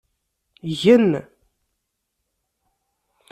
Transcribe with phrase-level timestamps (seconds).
[0.79, 1.11] Gen.